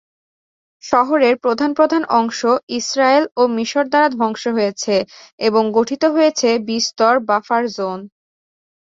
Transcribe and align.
শহরের 0.83 1.35
প্রধান 1.43 1.71
প্রধান 1.73 2.03
অংশ 2.19 2.39
ইসরায়েল 2.79 3.25
ও 3.37 3.51
মিশর 3.55 3.85
দ্বারা 3.89 4.07
ধ্বংস 4.15 4.43
হয়েছে 4.57 4.95
এবং 5.39 5.63
গঠিত 5.77 6.03
হয়েছে 6.15 6.49
বিস্তর 6.69 7.13
বাফার 7.29 7.63
জোন। 7.77 7.99